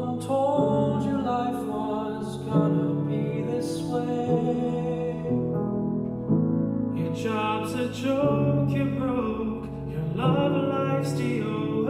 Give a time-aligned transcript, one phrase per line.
[0.00, 5.24] one told you life was gonna be this way.
[7.00, 11.85] Your job's a joke, you're broke, your love life's DOA.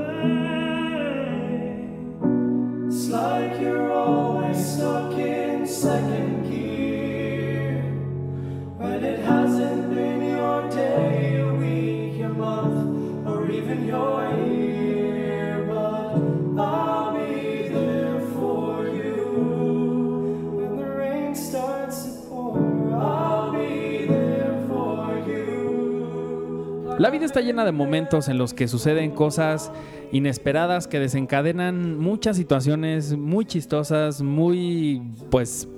[27.06, 29.70] La vida está llena de momentos en los que suceden cosas
[30.10, 35.68] inesperadas que desencadenan muchas situaciones muy chistosas, muy pues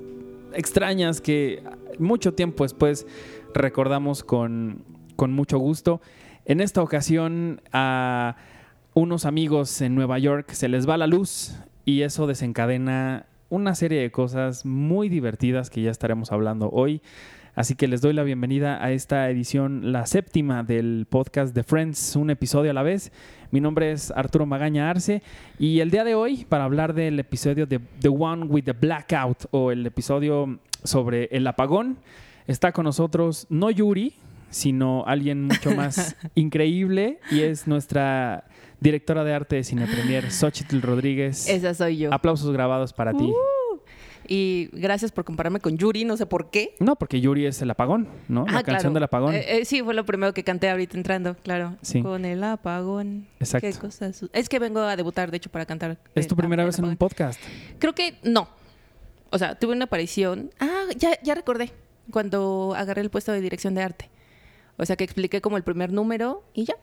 [0.54, 1.62] extrañas que
[1.98, 3.06] mucho tiempo después
[3.52, 4.82] recordamos con,
[5.16, 6.00] con mucho gusto.
[6.46, 8.36] En esta ocasión a
[8.94, 14.00] unos amigos en Nueva York se les va la luz y eso desencadena una serie
[14.00, 17.02] de cosas muy divertidas que ya estaremos hablando hoy.
[17.54, 22.16] Así que les doy la bienvenida a esta edición, la séptima del podcast de Friends,
[22.16, 23.10] un episodio a la vez.
[23.50, 25.22] Mi nombre es Arturo Magaña Arce
[25.58, 29.46] y el día de hoy, para hablar del episodio de The One with the Blackout
[29.50, 31.98] o el episodio sobre el apagón,
[32.46, 34.14] está con nosotros no Yuri,
[34.50, 38.44] sino alguien mucho más increíble y es nuestra
[38.80, 41.48] directora de arte de Cine Premier, Xochitl Rodríguez.
[41.48, 42.14] Esa soy yo.
[42.14, 43.32] Aplausos grabados para ti.
[44.30, 46.74] Y gracias por compararme con Yuri, no sé por qué.
[46.80, 48.44] No, porque Yuri es el apagón, ¿no?
[48.46, 49.34] la Ah, canción del apagón.
[49.34, 51.76] Eh, eh, sí, fue lo primero que canté ahorita entrando, claro.
[51.80, 52.02] Sí.
[52.02, 53.26] Con el apagón.
[53.40, 53.66] Exacto.
[53.66, 54.24] Qué cosas.
[54.34, 55.98] Es que vengo a debutar, de hecho, para cantar.
[56.14, 57.40] es tu primera vez en un podcast.
[57.78, 58.48] Creo que no.
[59.30, 60.50] O sea, tuve una aparición.
[60.60, 61.72] Ah, ya, ya recordé.
[62.10, 64.10] Cuando agarré el puesto de dirección de arte.
[64.76, 66.74] O sea, que expliqué como el primer número y ya.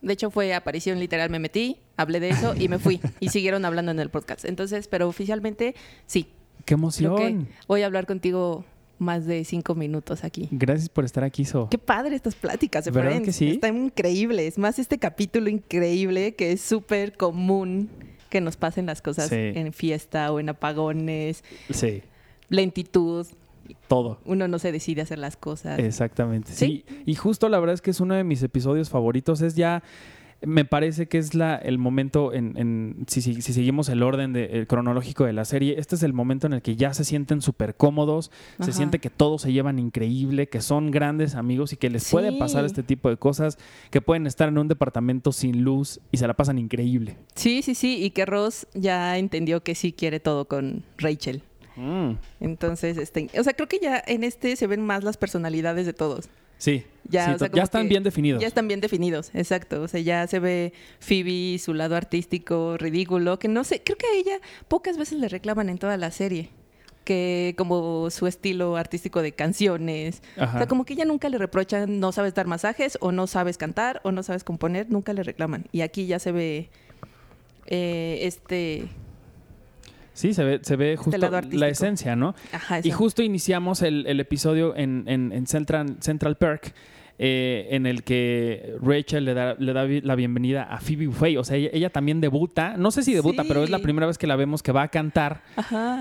[0.00, 1.28] De hecho, fue aparición literal.
[1.30, 3.00] Me metí, hablé de eso y me fui.
[3.20, 4.44] y siguieron hablando en el podcast.
[4.44, 5.74] Entonces, pero oficialmente,
[6.06, 6.28] sí.
[6.64, 7.16] ¡Qué Creo emoción!
[7.46, 8.64] que voy a hablar contigo
[8.98, 10.48] más de cinco minutos aquí.
[10.52, 11.68] Gracias por estar aquí, So.
[11.70, 13.26] Qué padre estas pláticas de ¿Verdad Friends.
[13.26, 13.50] que sí?
[13.50, 14.56] Están increíbles.
[14.58, 17.90] Más este capítulo increíble que es súper común
[18.30, 19.36] que nos pasen las cosas Sí.
[19.36, 22.02] en fiesta o en apagones, Sí,
[22.48, 23.26] lentitud.
[23.88, 24.18] todo.
[24.24, 25.78] Uno no se decide hacer las cosas.
[25.78, 26.52] Exactamente.
[26.52, 26.84] Sí.
[26.86, 27.02] ¿Sí?
[27.06, 29.40] Y justo la verdad es que es uno de mis episodios favoritos.
[29.40, 29.82] Es ya.
[30.46, 34.32] Me parece que es la, el momento, en, en- si, si- si seguimos el orden
[34.32, 37.04] de- el cronológico de la serie, este es el momento en el que ya se
[37.04, 41.76] sienten súper cómodos, se siente que todos se llevan increíble, que son grandes amigos y
[41.76, 43.58] que les puede pasar este tipo de cosas,
[43.90, 47.16] que pueden estar en un departamento sin luz y se la pasan increíble.
[47.34, 48.02] Sí, sí, sí.
[48.04, 51.42] Y que Ross ya entendió que sí quiere todo con Rachel.
[51.76, 52.12] Mm.
[52.40, 55.92] Entonces, este, o sea, creo que ya en este se ven más las personalidades de
[55.92, 56.28] todos.
[56.58, 58.40] Sí, Ya, sí, o sea, to- como ya están bien definidos.
[58.40, 59.82] Ya están bien definidos, exacto.
[59.82, 64.06] O sea, ya se ve Phoebe, su lado artístico, ridículo, que no sé, creo que
[64.06, 64.38] a ella
[64.68, 66.48] pocas veces le reclaman en toda la serie.
[67.04, 70.22] Que como su estilo artístico de canciones.
[70.38, 70.54] Ajá.
[70.54, 73.58] O sea, como que ella nunca le reprochan no sabes dar masajes, o no sabes
[73.58, 75.66] cantar, o no sabes componer, nunca le reclaman.
[75.70, 76.70] Y aquí ya se ve
[77.66, 78.88] eh, este.
[80.14, 81.18] Sí, se ve, se ve justo
[81.58, 82.34] la esencia, ¿no?
[82.52, 86.72] Ajá, Y justo iniciamos el, el episodio en, en- en Central, Central Perk,
[87.18, 91.36] eh, en el que Rachel le da, le da la bienvenida a Phoebe Buffay.
[91.36, 92.76] O sea, ella, ella también debuta.
[92.76, 93.48] No sé si debuta, Sí.
[93.48, 95.42] pero es la primera vez que la vemos que va a cantar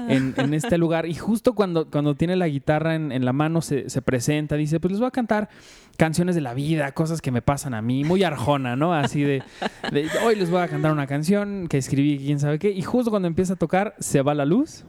[0.09, 1.05] en, en este lugar.
[1.05, 4.79] Y justo cuando, cuando tiene la guitarra en, en la mano se, se presenta, dice,
[4.79, 5.49] pues les voy a cantar
[5.97, 8.93] canciones de la vida, cosas que me pasan a mí, muy arjona, ¿no?
[8.95, 9.43] Así de,
[9.91, 12.71] de, hoy les voy a cantar una canción que escribí quién sabe qué.
[12.71, 14.85] Y justo cuando empieza a tocar, se va la luz.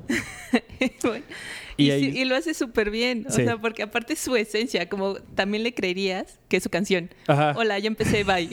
[1.02, 1.24] Bueno,
[1.76, 3.26] Y y, ahí- sí- y lo hace súper bien.
[3.28, 7.10] O sea, porque aparte es su esencia, como también le creerías que es su canción.
[7.26, 7.54] Ajá.
[7.56, 8.48] Hola, ya empecé, bye.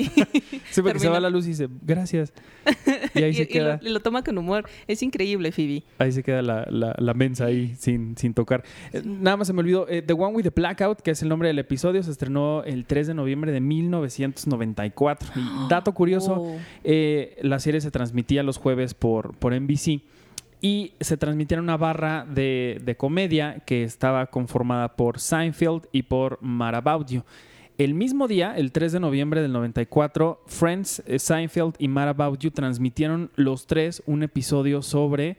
[0.72, 2.34] Sí, porque se va la luz y dice, gracias.
[3.14, 4.68] Y ahí se queda, lo, y lo toma con humor.
[4.88, 5.84] Es increíble, Phoebe.
[5.98, 8.64] ahí se queda la, la, la mensa ahí sin, sin tocar.
[8.94, 9.88] Eh, Nada más se me olvidó.
[9.90, 12.86] eh, the One with the Blackout, que es el nombre del episodio, se estrenó el
[12.86, 15.30] 3 de noviembre de 1994.
[15.36, 15.40] Y
[15.70, 16.58] dato curioso, Oh.
[16.84, 20.02] eh, la serie se transmitía los jueves por, por NBC.
[20.61, 26.40] Y se transmitía una barra de, de comedia que estaba conformada por Seinfeld y por
[27.08, 27.23] You.
[27.78, 31.87] El mismo día, el 3 de noviembre del 94, Friends, eh, Seinfeld y
[32.37, 35.37] You transmitieron los tres un episodio sobre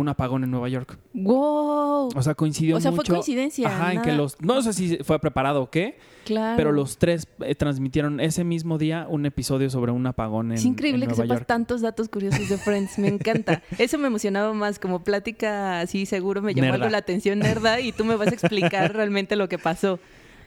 [0.00, 0.98] un apagón en Nueva York.
[1.14, 2.08] ¡Wow!
[2.14, 3.12] O sea, coincidió O sea, fue mucho.
[3.14, 4.40] coincidencia, Ajá, en que los.
[4.40, 6.56] No sé si fue preparado o qué, Claro.
[6.56, 10.64] pero los tres eh, transmitieron ese mismo día un episodio sobre un apagón en Es
[10.64, 11.46] increíble en que Nueva sepas York.
[11.46, 12.98] tantos datos curiosos de Friends.
[12.98, 13.62] Me encanta.
[13.78, 14.78] Eso me emocionaba más.
[14.78, 18.34] Como plática así, seguro me llamó algo la atención, nerda, y tú me vas a
[18.34, 19.98] explicar realmente lo que pasó.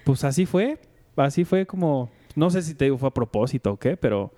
[0.03, 0.79] Pues así fue.
[1.15, 2.09] Así fue como.
[2.35, 4.31] No sé si te digo fue a propósito o qué, pero.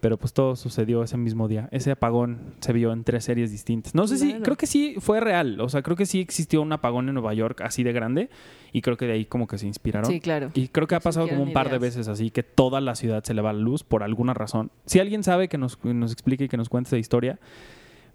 [0.00, 1.68] Pero pues todo sucedió ese mismo día.
[1.72, 3.94] Ese apagón se vio en tres series distintas.
[3.94, 5.60] No sé si, creo que sí fue real.
[5.60, 8.30] O sea, creo que sí existió un apagón en Nueva York así de grande.
[8.72, 10.10] Y creo que de ahí como que se inspiraron.
[10.10, 10.52] Sí, claro.
[10.54, 13.22] Y creo que ha pasado como un par de veces así, que toda la ciudad
[13.24, 14.70] se le va la luz por alguna razón.
[14.86, 17.38] Si alguien sabe que nos, que nos explique y que nos cuente esta historia.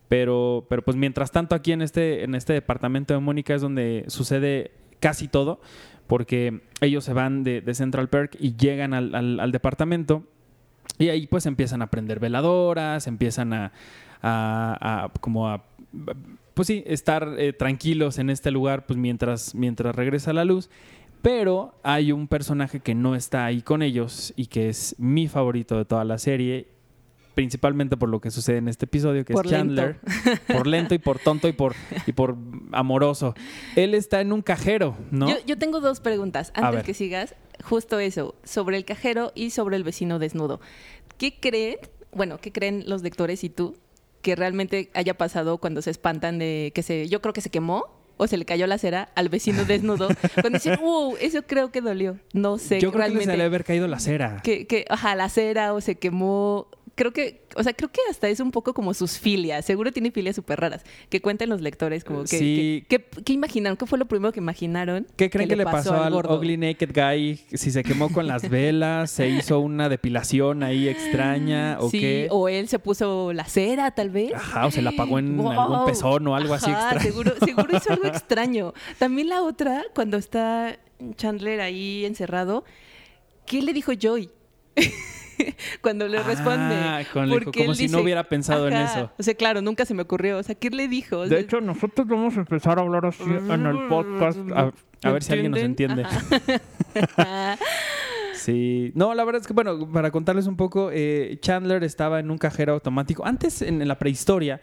[0.07, 4.05] Pero, pero pues mientras tanto aquí en este, en este departamento de Mónica es donde
[4.07, 5.59] sucede casi todo,
[6.07, 10.23] porque ellos se van de, de Central Perk y llegan al, al- al departamento
[10.97, 15.63] y ahí pues empiezan a prender veladoras, empiezan a, como a
[16.53, 20.69] pues sí, estar eh, tranquilos en este lugar pues mientras, mientras regresa la luz.
[21.21, 25.77] Pero hay un personaje que no está ahí con ellos y que es mi favorito
[25.77, 26.67] de toda la serie,
[27.35, 29.99] principalmente por lo que sucede en este episodio, que Por es Chandler.
[30.47, 31.75] Por lento y por tonto y por,
[32.07, 32.35] y por
[32.71, 33.35] amoroso.
[33.75, 35.29] Él está en un cajero, ¿no?
[35.29, 36.51] Yo, yo tengo dos preguntas.
[36.55, 40.59] Antes que sigas, justo eso, sobre el cajero y sobre el vecino desnudo.
[41.17, 41.77] ¿Qué creen,
[42.11, 43.75] bueno, qué creen los lectores y tú
[44.21, 47.85] que realmente haya pasado cuando se espantan de que se, yo creo que se quemó
[48.17, 50.07] o se le cayó la cera al vecino desnudo?
[50.41, 52.17] cuando dicen, wow, eso creo que dolió.
[52.33, 53.31] No sé, Yo creo que les realmente.
[53.33, 54.41] debe haber caído la cera.
[54.43, 56.67] que, que, ajá, la cera o se quemó.
[56.97, 59.65] Creo que, o sea, creo que hasta es un poco como sus filias.
[59.65, 60.83] Seguro tiene filias súper raras.
[61.09, 62.85] Que cuenten los lectores como que, Sí.
[62.87, 63.75] que, que- ¿qué imaginaron?
[63.75, 65.05] ¿Qué fue lo primero que imaginaron?
[65.17, 66.37] ¿Qué creen que, le pasó, al gordo?
[66.37, 67.35] Ugly Naked Guy?
[67.53, 72.27] Si se quemó con las velas, se hizo una depilación ahí extraña o sí, qué.
[72.31, 74.33] o él se puso la cera, tal vez.
[74.33, 75.51] Ajá, o se la apagó en Wow.
[75.51, 77.01] algún pezón o algo así extraño.
[77.01, 78.73] Seguro, seguro hizo algo extraño.
[78.99, 80.79] También la otra, cuando está
[81.17, 82.63] Chandler ahí encerrado,
[83.45, 84.29] ¿qué le dijo Joy?
[85.81, 86.75] cuando le responde.
[86.75, 89.11] Ah, con- Porque como él si no hubiera pensado en eso.
[89.17, 90.37] O sea, claro, nunca se me ocurrió.
[90.37, 91.19] O sea, ¿qué le dijo?
[91.19, 94.39] O De sea, hecho, nosotros vamos a empezar a hablar así en el podcast.
[94.53, 94.71] A,
[95.03, 96.05] a ver si alguien nos entiende.
[98.45, 98.91] Sí.
[98.95, 102.37] No, la verdad es que, bueno, para contarles un poco, eh, Chandler estaba en un
[102.37, 103.25] cajero automático.
[103.25, 104.61] Antes, en, en la prehistoria,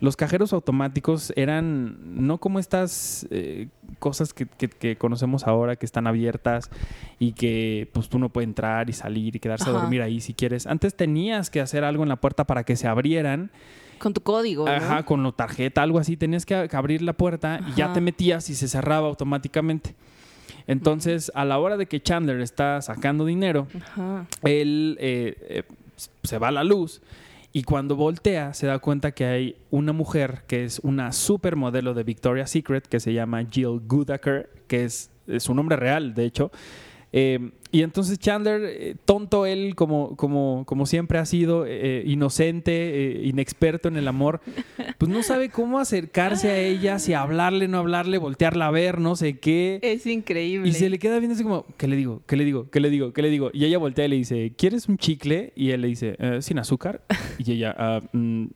[0.00, 1.96] los cajeros automáticos eran
[2.26, 3.68] no como estas eh,
[3.98, 6.70] cosas que, que- que conocemos ahora, que están abiertas
[7.18, 10.34] y que pues tú no puedes entrar y salir y quedarse a dormir ahí si
[10.34, 10.66] quieres.
[10.66, 13.50] Antes tenías que hacer algo en la puerta para que se abrieran.
[13.98, 14.72] Con tu código, ¿no?
[14.72, 16.16] Ajá, con la tarjeta, algo así.
[16.16, 19.94] Tenías que, abrir la puerta y ya te metías y se cerraba automáticamente.
[20.70, 24.26] Entonces, a la hora de que Chandler está sacando dinero, Ajá.
[24.44, 25.62] él eh, eh,
[26.22, 27.02] se va a la luz
[27.52, 32.04] y cuando voltea se da cuenta que hay una mujer que es una supermodelo de
[32.04, 36.52] Victoria's Secret que se llama Jill Goodacre, que es, es su nombre real, de hecho.
[37.12, 42.72] Eh, y entonces Chandler, eh, tonto él como, como, como siempre ha sido, eh, inocente,
[42.72, 44.40] eh, inexperto en el amor,
[44.98, 49.14] pues no sabe cómo acercarse a ella, si hablarle, no hablarle, voltearla a ver, no
[49.16, 49.78] sé qué.
[49.82, 50.68] Es increíble.
[50.68, 52.22] Y se le queda viendo así como, ¿qué le digo?
[52.26, 52.68] ¿Qué le digo?
[52.70, 53.12] ¿Qué le digo?
[53.12, 53.50] ¿Qué le digo?
[53.52, 55.52] Y ella voltea y le dice, ¿quieres un chicle?
[55.54, 57.02] Y él le dice, "Eh, ¿sin azúcar?
[57.38, 58.46] Y ella, "Ah, mm,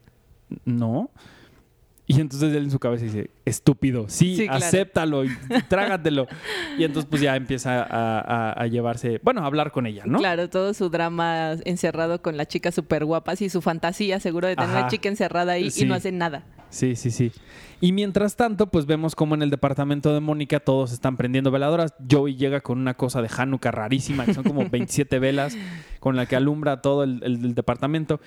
[0.65, 1.11] no.
[2.07, 4.63] Y entonces él en su cabeza dice, estúpido, sí, Sí, claro.
[4.65, 5.29] acéptalo y
[5.71, 6.27] trágatelo.
[6.79, 10.19] Y entonces pues ya empieza a, a- a llevarse, bueno, a hablar con ella, ¿no?
[10.19, 14.57] Claro, todo su drama encerrado con las chicas súper guapas y su fantasía seguro de
[14.57, 14.81] tener Ajá.
[14.81, 15.85] una chica encerrada ahí Sí.
[15.85, 16.45] y no hace nada.
[16.69, 17.33] Sí, sí, sí.
[17.81, 21.95] Y mientras tanto, pues vemos como en el departamento de Mónica todos están prendiendo veladoras.
[22.11, 25.57] Joey llega con una cosa de Hanukkah rarísima, que son como 27 velas
[26.01, 28.21] con la que alumbra todo el, el- el departamento.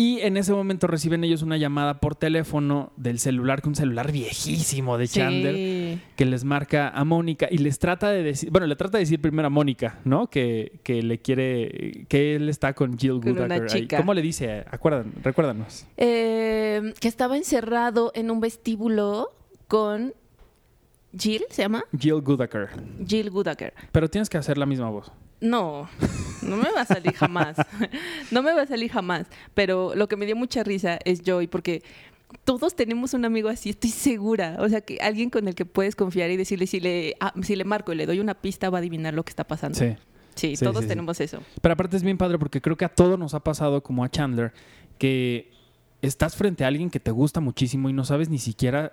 [0.00, 4.12] Y en ese momento reciben ellos una llamada por teléfono del celular, que un celular
[4.12, 6.00] viejísimo de Chandler, Sí.
[6.14, 9.20] que les marca a Mónica y les trata de decir, bueno, le trata de decir
[9.20, 10.28] primero a Mónica, ¿no?
[10.28, 13.66] Que, que le quiere, que él está con Jill Goodacre.
[13.74, 13.88] ahí.
[13.88, 14.64] ¿Cómo le dice?
[14.70, 15.84] Acuerdan, recuérdanos.
[15.96, 19.32] Eh, que estaba encerrado en un vestíbulo
[19.66, 20.14] con
[21.18, 21.82] Jill, ¿se llama?
[21.98, 22.68] Jill Goodacre.
[23.04, 23.72] Jill Goodacre.
[23.90, 25.10] Pero tienes que hacer la misma voz.
[25.40, 25.88] No,
[26.42, 27.56] no me va a salir jamás.
[28.30, 29.26] No me va a salir jamás.
[29.54, 31.82] Pero lo que me dio mucha risa es Joy, porque
[32.44, 34.56] todos tenemos un amigo así, estoy segura.
[34.58, 37.56] O sea, que alguien con el que puedes confiar y decirle si le, ah, si
[37.56, 39.78] le marco y le doy una pista, va a adivinar lo que está pasando.
[39.78, 39.96] Sí.
[40.34, 40.88] Sí, Sí, todos sí, sí.
[40.88, 41.40] tenemos eso.
[41.60, 44.08] Pero aparte es bien padre porque creo que a todos nos ha pasado como a
[44.10, 44.52] Chandler
[44.98, 45.50] que
[46.00, 48.92] estás frente a alguien que te gusta muchísimo y no sabes ni siquiera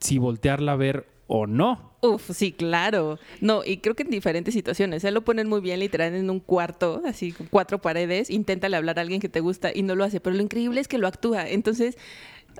[0.00, 1.89] si voltearla a ver o no.
[2.02, 3.18] Uf, sí, claro.
[3.40, 5.04] No, y creo que en diferentes situaciones.
[5.04, 8.30] Él lo ponen muy bien, literal, en un cuarto, así, con cuatro paredes.
[8.30, 10.18] Inténtale hablar a alguien que te gusta y no lo hace.
[10.20, 11.48] Pero lo increíble es que lo actúa.
[11.48, 11.96] Entonces,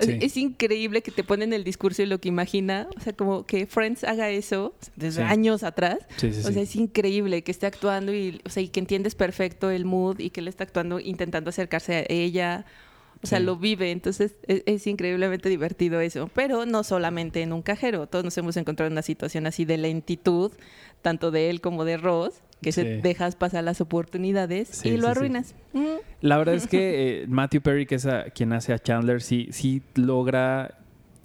[0.01, 0.19] Sí.
[0.21, 2.89] es increíble que te ponen el discurso y lo que imagina.
[2.97, 5.29] O sea, como que Friends haga eso desde Sí.
[5.29, 5.99] años atrás.
[6.17, 9.69] Sí, O sea, es increíble que esté actuando y, o sea, y que entiendes perfecto
[9.69, 12.65] el mood y que él está actuando intentando acercarse a ella.
[13.23, 13.45] O sea, Sí.
[13.45, 13.91] lo vive.
[13.91, 16.31] Entonces, es, es increíblemente divertido eso.
[16.35, 18.07] Pero no solamente en un cajero.
[18.07, 20.53] Todos nos hemos encontrado en una situación así de lentitud,
[21.03, 25.09] tanto de él como de Ross, que se dejas pasar las oportunidades Sí, y lo
[25.09, 25.55] arruinas.
[25.73, 25.87] Mm.
[26.21, 29.49] La verdad es que eh, Matthew Perry, que es a- quien hace a Chandler, sí,
[29.51, 30.79] sí logra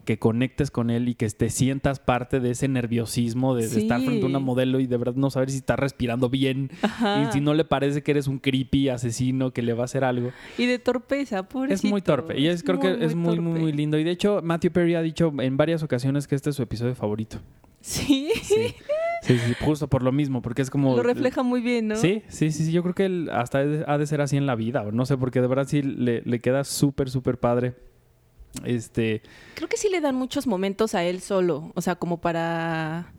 [0.06, 4.00] que conectes con él y que te sientas parte de ese nerviosismo de, de estar
[4.02, 7.24] frente a una modelo y de verdad no saber si está respirando bien Ajá.
[7.28, 10.04] y si no le parece que eres un creepy asesino que le va a hacer
[10.06, 10.32] algo.
[10.58, 11.88] Y de torpeza, pobrecito.
[11.88, 13.98] Es muy torpe y es, creo que es muy, muy, lindo.
[14.00, 16.96] Y de hecho, Matthew Perry ha dicho en varias ocasiones que este es su episodio
[16.96, 17.40] favorito.
[17.82, 18.74] Sí, Sí,
[19.22, 20.96] sí, sí, justo por lo mismo, porque es como...
[20.96, 21.96] lo refleja muy bien, ¿no?
[21.96, 24.38] Sí, sí, sí, sí, yo creo que él hasta ha de- ha de ser así
[24.38, 27.40] en la vida, o no sé, porque de verdad sí le, le queda súper, súper
[27.40, 27.76] padre.
[28.64, 29.22] Este,
[29.56, 33.12] Creo que sí le dan muchos momentos a él solo, o sea, como para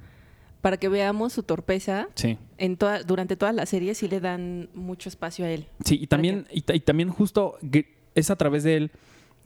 [0.60, 2.38] para que veamos su torpeza sí.
[2.58, 5.68] en toda, durante toda la serie sí le dan mucho espacio a él.
[5.84, 7.56] Sí, y también, y, y también justo
[8.16, 8.90] es a través de él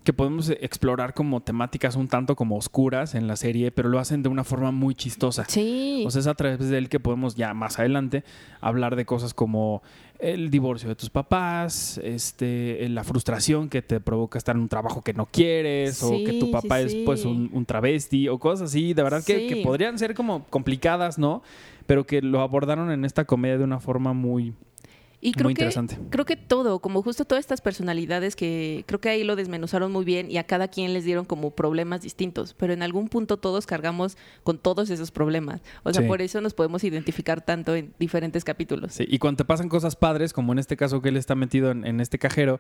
[0.05, 4.23] que podemos explorar como temáticas un tanto como oscuras en la serie, pero lo hacen
[4.23, 5.45] de una forma muy chistosa.
[5.47, 6.05] Sí.
[6.07, 8.25] O sea, es a través de él que podemos ya más adelante
[8.61, 9.83] hablar de cosas como
[10.19, 15.03] el divorcio de tus papás, este, la frustración que te provoca estar en un trabajo
[15.03, 17.03] que no quieres, o que tu papá sí, es sí.
[17.05, 21.43] pues un, un travesti, o cosas así, de verdad que podrían ser como complicadas, ¿no?
[21.87, 24.55] Pero que lo abordaron en esta comedia de una forma muy,
[25.23, 25.99] Y creo muy que, interesante.
[26.09, 30.05] creo que todo, como justo todas estas personalidades que creo que ahí lo desmenuzaron muy
[30.05, 33.67] bien y a cada quien les dieron como problemas distintos, pero en algún punto todos
[33.67, 35.61] cargamos con todos esos problemas.
[35.83, 36.09] O sea, Sí.
[36.09, 38.95] por eso nos podemos identificar tanto en diferentes capítulos.
[38.95, 41.71] Sí, y cuando te pasan cosas padres, como en este caso que él está metido
[41.71, 42.59] en, en este cajero,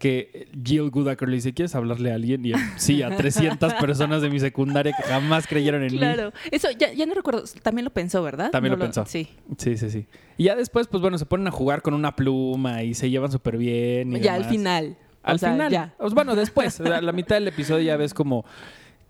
[0.00, 2.44] que Jill Goodaker le dice, ¿quieres hablarle a alguien?
[2.44, 5.98] Y él, sí, a 300 personas de mi secundaria que jamás creyeron en mí.
[5.98, 8.50] Claro, eso ya, ya no recuerdo, también lo pensó, ¿verdad?
[8.50, 9.04] También No lo pensó.
[9.06, 9.28] Sí.
[9.58, 10.06] Sí, sí, sí.
[10.38, 13.30] Y ya después, pues bueno, se ponen a jugar con una pluma y se llevan
[13.30, 14.16] súper bien.
[14.16, 14.96] y Ya al final.
[15.22, 15.70] Al o sea, final.
[15.70, 15.94] ya.
[15.98, 18.46] Pues, bueno, después, a la mitad del episodio ya ves como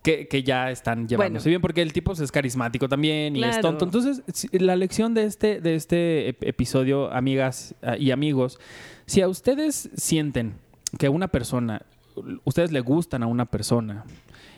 [0.03, 1.49] que, que ya están llevándose Bueno.
[1.51, 3.61] bien, porque el tipo es carismático también y es Claro.
[3.77, 3.85] tonto.
[3.85, 4.21] Entonces,
[4.51, 8.59] la lección de este, de este ep- episodio, amigas ah, y amigos,
[9.05, 10.55] si a ustedes sienten
[10.97, 11.81] que una persona,
[12.43, 14.05] ustedes le gustan a una persona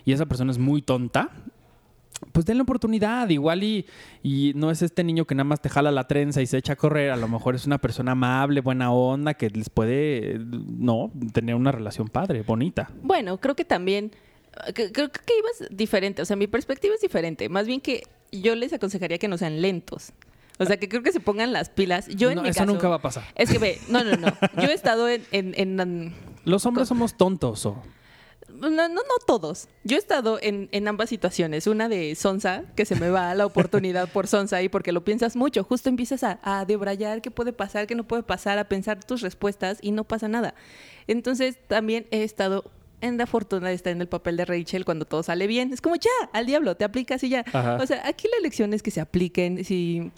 [0.06, 1.32] y esa persona es muy tonta,
[2.32, 3.86] pues denle oportunidad, igual y,
[4.22, 6.74] y no es este niño que nada más te jala la trenza y se echa
[6.74, 11.12] a correr, a lo mejor es una persona amable, buena onda, que les puede, no,
[11.34, 12.90] tener una relación padre, bonita.
[13.02, 14.12] Bueno, creo que también,
[14.68, 18.56] eh, creo que ibas diferente, o sea, mi perspectiva es diferente, más bien que yo
[18.56, 20.14] les aconsejaría que no sean lentos.
[20.60, 22.08] O sea, que creo que se pongan las pilas.
[22.08, 23.24] Yo en No, mi eso caso- nunca va a pasar.
[23.36, 24.28] Es que ve, no, no, no.
[24.62, 27.82] Yo he estado en, en, en- en- Los hombres somos tontos, o
[28.50, 29.68] no, no, no todos.
[29.84, 31.66] Yo he estado en, en ambas situaciones.
[31.66, 35.36] Una de Sonsa, que se me va la oportunidad por Sonsa y porque lo piensas
[35.36, 35.64] mucho.
[35.64, 39.22] Justo empiezas a, a debrayar qué puede pasar, qué no puede pasar, a pensar tus
[39.22, 40.54] respuestas y no pasa nada.
[41.08, 42.64] Entonces también he estado
[43.02, 45.74] en la fortuna de estar en el papel de Rachel cuando todo sale bien.
[45.74, 47.44] Es como ya, al diablo, te aplicas y ya.
[47.52, 47.78] Ajá.
[47.82, 49.66] O sea, aquí la lección es que se apliquen.
[49.66, 50.12] Si,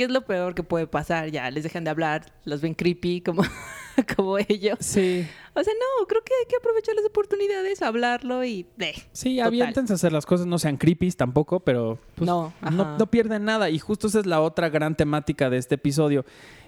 [0.00, 1.30] ¿Qué es lo peor que puede pasar?
[1.30, 3.42] Ya les dejan de hablar, los ven creepy como,
[4.16, 4.78] como ellos.
[4.80, 5.26] Sí.
[5.52, 8.64] O sea, no, creo que hay que aprovechar las oportunidades, hablarlo y...
[8.78, 12.96] eh, Sí, aviéntense a hacer las cosas, no sean creepies tampoco, pero pues, No, no,
[12.96, 13.68] no pierden nada.
[13.68, 16.24] Y justo esa es la otra gran temática de este episodio,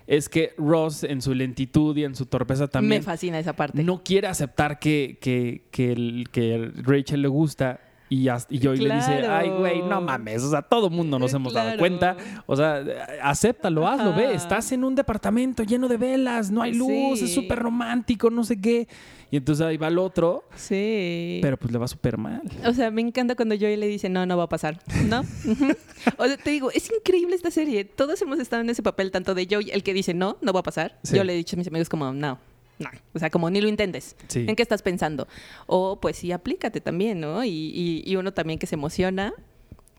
[0.07, 3.83] es que Ross en su lentitud y en su torpeza también Me fascina esa parte.
[3.83, 7.81] no quiere aceptar que, que, que, el- que Rachel le gusta.
[8.13, 10.43] Y, as- y Joey le dice, ay, güey, no mames.
[10.43, 12.15] O sea, todo mundo nos hemos dado cuenta.
[12.45, 12.85] O sea,
[13.23, 14.19] acéptalo, hazlo, Ajá.
[14.21, 14.35] ve.
[14.35, 17.25] Estás en un departamento lleno de velas, no hay luz, Sí.
[17.25, 18.87] es súper romántico, no sé qué.
[19.31, 21.39] Y entonces ahí va el otro, Sí.
[21.41, 22.43] pero pues le va súper mal.
[22.67, 24.79] O sea, me encanta cuando Joey le dice, no, no va a pasar.
[25.09, 25.21] ¿No?
[26.19, 27.87] O sea, te digo, es increíble esta serie.
[27.87, 30.61] Todos hemos estado en ese papel, tanto de Joey, el que dice, no, no va
[30.61, 30.99] a pasar.
[31.03, 31.17] Sí.
[31.17, 32.39] Yo le he dicho a mis amigos como, no,
[32.83, 32.91] no.
[33.15, 34.17] O sea, como ni lo intentes.
[34.29, 34.45] Sí.
[34.49, 35.27] ¿En qué estás pensando?
[35.67, 37.45] O pues sí, aplícate también, ¿no?
[37.45, 39.33] Y, y- y uno también que se emociona,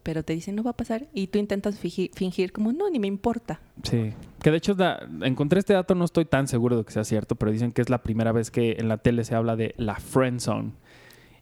[0.03, 1.07] pero te dice, no va a pasar.
[1.13, 3.61] Y tú intentas fingir, fingir como, no, ni me importa.
[3.83, 4.11] Sí.
[4.41, 7.35] Que de hecho, da- encontré este dato, no estoy tan seguro de que sea cierto,
[7.35, 9.95] pero dicen que es la primera vez que en la tele se habla de la
[9.95, 10.71] friend zone.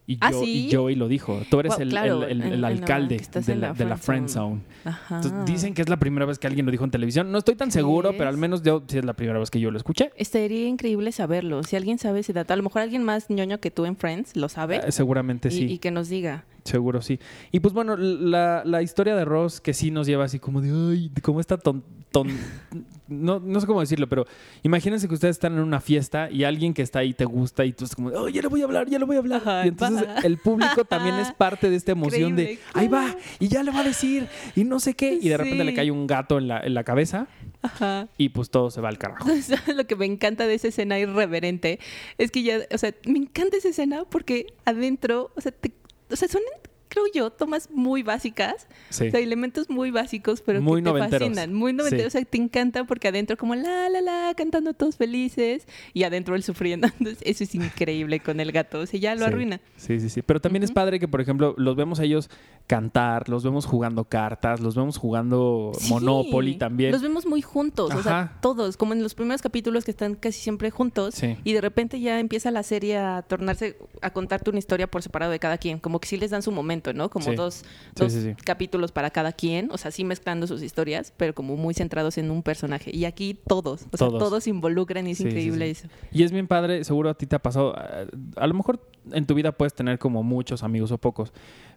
[0.07, 0.67] Y, ¿Ah, sí?
[0.69, 1.39] y Joey lo dijo.
[1.49, 3.97] Tú eres Wow, el, claro, el- el- en- el en la- alcalde de la, la
[3.97, 4.59] friend zone.
[4.83, 5.17] Ajá.
[5.17, 7.31] Entonces, dicen que es la primera vez que alguien lo dijo en televisión.
[7.31, 9.71] No estoy tan seguro, pero al menos yo sí es la primera vez que yo
[9.71, 10.11] lo escuché.
[10.17, 11.63] Estaría increíble saberlo.
[11.63, 14.35] Si alguien sabe ese dato, a lo mejor alguien más ñoño que tú en Friends
[14.35, 14.77] lo sabe.
[14.85, 15.63] Eh, seguramente y, sí.
[15.65, 16.43] y que nos diga.
[16.63, 17.19] Seguro sí.
[17.51, 20.69] Y pues bueno, la, la historia de Ross que sí nos lleva así como de,
[20.69, 21.83] ay, cómo está ton...
[22.11, 22.27] ton-
[23.07, 24.25] no, no sé cómo decirlo, pero
[24.63, 27.73] imagínense que ustedes están en una fiesta y alguien que está ahí te gusta y
[27.73, 29.65] tú estás como, oh, ya le voy a hablar, ya le voy a hablar.
[29.65, 30.19] Y entonces va.
[30.19, 33.79] el público también es parte de esta emoción de, ahí va, y ya le va
[33.79, 35.17] a decir, y no sé qué.
[35.21, 37.27] Y de repente le cae un gato en la, en la cabeza
[37.63, 38.07] Ajá.
[38.17, 39.27] y pues todo se va al carajo.
[39.41, 41.79] ¿Sabes Lo que me encanta de esa escena irreverente
[42.17, 45.73] es que ya, o sea, me encanta esa escena porque adentro, o sea, te-
[46.11, 46.41] o sea son
[46.91, 49.07] creo yo, tomas muy básicas, Sí.
[49.07, 51.29] o sea, elementos muy básicos, pero Muy que te noventeros.
[51.29, 52.17] fascinan, muy noventeros, Sí.
[52.17, 56.35] o sea, te encanta porque adentro como la, la, la, cantando todos felices y adentro
[56.35, 56.87] él sufriendo.
[56.99, 59.25] Entonces, eso es increíble con el gato, o sea, ya lo Sí.
[59.27, 59.61] arruina.
[59.77, 60.21] Sí, sí, sí.
[60.21, 62.29] Pero también es padre que, por ejemplo, los vemos a ellos
[62.67, 66.91] cantar, los vemos jugando cartas, los vemos jugando Monopoly también.
[66.91, 70.39] Los vemos muy juntos, o sea, todos, como en los primeros capítulos que están casi
[70.41, 71.15] siempre juntos.
[71.15, 71.37] Sí.
[71.43, 75.31] Y de repente ya empieza la serie a tornarse, a contarte una historia por separado
[75.31, 75.79] de cada quien.
[75.79, 77.09] Como que sí les dan su momento, ¿no?
[77.09, 77.35] Como Sí.
[77.35, 77.63] dos,
[77.95, 78.35] dos sí, sí.
[78.43, 79.69] capítulos para cada quien.
[79.71, 82.91] O sea, sí mezclando sus historias, pero como muy centrados en un personaje.
[82.95, 84.19] Y aquí todos, o sea, Todos.
[84.19, 85.87] todos se involucran y es increíble eso.
[86.11, 87.75] Y es bien padre, seguro a ti te ha pasado.
[87.77, 88.79] A, a lo mejor
[89.11, 91.31] en tu vida puedes tener como muchos amigos o pocos,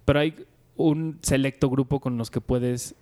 [0.04, 0.34] pero hay
[0.76, 2.94] un selecto grupo con los que puedes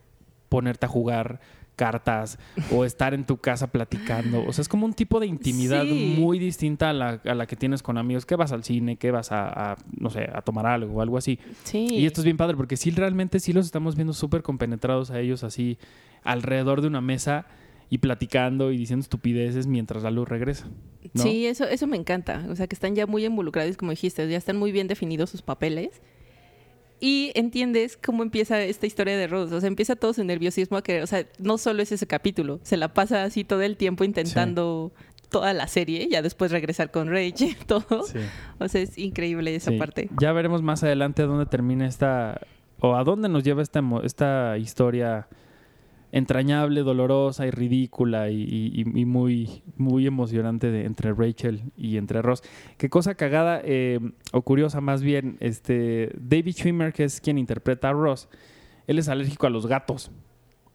[0.48, 1.40] ponerte a jugar
[1.76, 2.38] cartas
[2.70, 4.44] o estar en tu casa platicando.
[4.46, 6.14] O sea, es como un tipo de intimidad Sí.
[6.18, 9.10] muy distinta a la, a la que tienes con amigos, que vas al cine, que
[9.10, 11.38] vas a, a, no sé, a tomar algo o algo así.
[11.64, 11.86] Sí.
[11.90, 15.18] Y esto es bien padre porque sí, realmente sí los estamos viendo súper compenetrados a
[15.20, 15.78] ellos así
[16.22, 17.46] alrededor de una mesa
[17.90, 20.66] y platicando y diciendo estupideces mientras la luz regresa.
[21.14, 21.22] ¿no?
[21.22, 22.46] Sí, eso, eso me encanta.
[22.48, 25.42] O sea, que están ya muy involucrados, como dijiste, ya están muy bien definidos sus
[25.42, 26.00] papeles.
[27.04, 29.52] Y entiendes cómo empieza esta historia de Rose.
[29.56, 32.60] O sea, empieza todo su nerviosismo a que, o sea, no solo es ese capítulo,
[32.62, 34.92] se la pasa así todo el tiempo intentando
[35.28, 38.04] toda la serie, ya después regresar con Rage, todo.
[38.04, 38.18] Sí.
[38.60, 39.78] O sea, es increíble esa Sí.
[39.78, 40.10] parte.
[40.20, 42.40] Ya veremos más adelante a dónde termina esta
[42.78, 45.26] o a dónde nos lleva esta, esta historia
[46.12, 52.22] entrañable, dolorosa y ridícula y, y- y muy, muy emocionante de, entre Rachel y entre
[52.22, 52.42] Ross.
[52.78, 53.98] Qué cosa cagada eh,
[54.32, 58.28] o curiosa más bien, este David Schwimmer, que es quien interpreta a Ross,
[58.86, 60.12] él es alérgico a los gatos.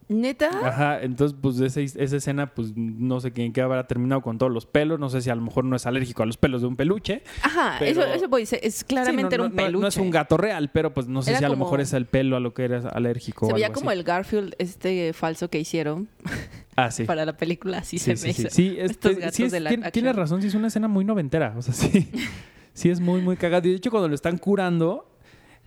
[0.09, 0.49] ¿Neta?
[0.65, 4.51] Ajá, entonces pues esa, esa escena pues no sé quién qué habrá terminado con todos
[4.51, 6.67] los pelos, no sé si a lo mejor no es alérgico a los pelos de
[6.67, 7.23] un peluche.
[7.43, 9.81] Ajá, pero- eso, eso voy a decir, es claramente Sí, no, era un no, peluche.
[9.81, 11.91] No es un gato real, pero pues no sé Era si a lo mejor es
[11.91, 13.47] el pelo a lo que eres alérgico.
[13.47, 13.99] Se veía como así.
[13.99, 16.07] el Garfield este falso que hicieron
[16.77, 17.03] Ah, sí.
[17.05, 18.41] para la película, así sí, se sí, me sí.
[18.43, 18.49] hizo.
[18.55, 19.91] Sí, este, Estos gatos es- de live tien- action.
[19.91, 21.53] tienes razón, sí es una escena muy noventera.
[21.57, 22.09] O sea, sí.
[22.73, 23.67] sí es muy, muy cagado.
[23.67, 25.05] Y de hecho, cuando lo están curando,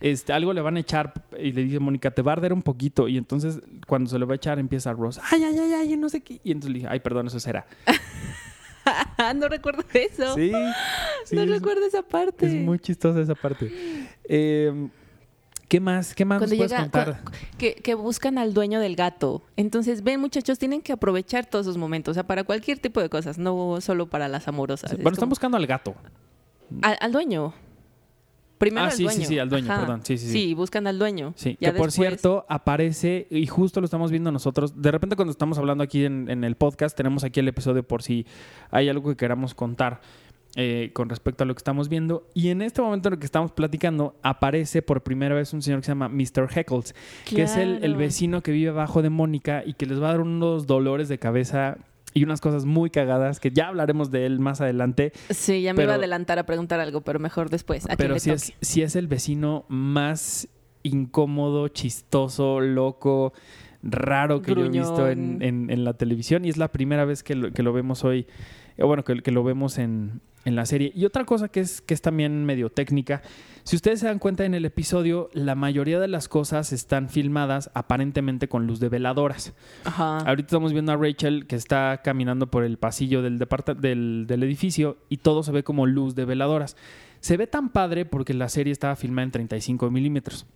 [0.01, 2.61] este, algo le van a echar y le dice Mónica, te va a arder un
[2.61, 3.07] poquito.
[3.07, 6.09] Y entonces, cuando se lo va a echar, empieza Ross, ay, ay, ay, ay, no
[6.09, 6.41] sé qué.
[6.43, 7.65] Y entonces le dije, ay, perdón, eso será.
[9.35, 10.35] no recuerdo eso.
[10.35, 10.51] Sí.
[11.25, 12.47] sí, no es- recuerdo esa parte.
[12.47, 13.71] Es muy chistosa esa parte.
[14.25, 14.87] Eh,
[15.67, 16.13] ¿Qué más?
[16.15, 17.21] ¿Qué más Cuando nos puedes contar?
[17.57, 19.41] que, que buscan al dueño del gato.
[19.55, 22.11] Entonces, ven, muchachos, tienen que aprovechar todos esos momentos.
[22.11, 24.91] O sea, para cualquier tipo de cosas, no solo para las amorosas.
[24.95, 25.95] Bueno, están como- buscando al gato.
[26.81, 27.53] al, al dueño.
[28.61, 29.27] Primero Ah, al sí, sí, dueño.
[29.27, 30.01] sí, al dueño, perdón.
[30.05, 30.31] Sí, sí, sí.
[30.31, 31.33] Sí, buscan al dueño.
[31.35, 35.15] Sí, Ya que por después- cierto aparece, y justo lo estamos viendo nosotros, de repente
[35.17, 38.25] cuando estamos hablando aquí en, en el podcast, tenemos aquí el episodio por si
[38.69, 39.99] hay algo que queramos contar
[40.57, 43.25] eh, con respecto a lo que estamos viendo, y en este momento en el que
[43.25, 46.49] estamos platicando, aparece por primera vez un señor que se llama Mr.
[46.53, 46.93] Heckles,
[47.25, 47.97] que es el, el Claro.
[47.97, 51.17] vecino que vive abajo de Mónica y que les va a dar unos dolores de
[51.19, 51.77] cabeza
[52.13, 55.77] y unas cosas muy cagadas, que ya hablaremos de él más adelante, Sí, ya me
[55.77, 57.89] pero- iba a adelantar a preguntar algo, pero mejor después.
[57.89, 58.33] A pero toque.
[58.33, 60.47] es, sí es el vecino más
[60.83, 63.33] incómodo, chistoso, loco,
[63.83, 67.35] raro que yo he visto en- en la televisión y es la primera vez que
[67.35, 68.27] lo, que lo vemos hoy,
[68.77, 70.91] eh, bueno, que, que lo vemos en, en la serie.
[70.95, 73.21] Y otra cosa que es, que es también medio técnica,
[73.63, 77.69] si ustedes se dan cuenta en el episodio, la mayoría de las cosas están filmadas
[77.75, 79.53] aparentemente con luz de veladoras.
[79.85, 80.17] Ajá.
[80.19, 83.37] Ahorita estamos viendo a Rachel que está caminando por el pasillo del,
[83.79, 86.75] del, del edificio y todo se ve como luz de veladoras.
[87.19, 90.47] Se ve tan padre porque la serie estaba filmada en 35 milímetros,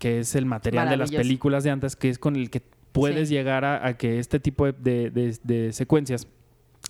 [0.00, 3.28] que es el material de las películas de antes, que es con el que puedes
[3.28, 3.34] Sí.
[3.36, 6.26] llegar a, a que este tipo de, de- de- de secuencias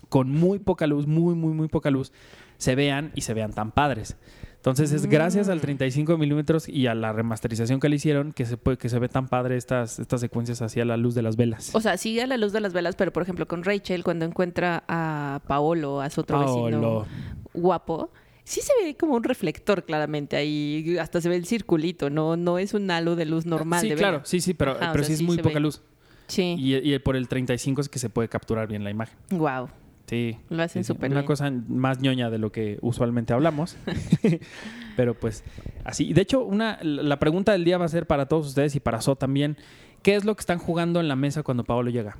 [0.09, 2.13] con muy poca luz, muy, muy, muy poca luz,
[2.57, 4.17] se vean y se vean tan padres.
[4.57, 5.63] Entonces es gracias al Mm.
[5.63, 9.09] 35 milímetros y a la remasterización que le hicieron que se, puede, que se ve
[9.09, 11.73] tan padre estas, estas secuencias hacia la luz de las velas.
[11.75, 14.25] O sea, sigue a la luz de las velas, pero por ejemplo con Rachel, cuando
[14.25, 17.07] encuentra a Paolo, a su otro vecino
[17.55, 18.11] guapo,
[18.43, 22.59] sí se ve como un reflector claramente ahí, hasta se ve el circulito, no, no
[22.59, 23.81] es un halo de luz normal.
[23.81, 24.27] Sí, de claro, vela.
[24.27, 25.61] sí, sí, pero, Ajá, pero sea, sí es sí muy poca ve.
[25.61, 25.83] luz.
[26.27, 29.17] Sí, Y, y por el 35 es que se puede capturar bien la imagen.
[29.31, 29.69] wow,
[30.09, 30.37] Sí.
[30.49, 30.95] lo hacen sí, sí.
[30.95, 31.27] súper Una bien.
[31.27, 33.77] cosa más ñoña de lo que usualmente hablamos.
[34.97, 35.45] pero pues
[35.85, 36.13] así.
[36.13, 39.01] De hecho, una, la pregunta del día va a ser para todos ustedes y para
[39.01, 39.57] So también.
[40.03, 42.17] ¿Qué es lo que están jugando en la mesa cuando Paolo llega?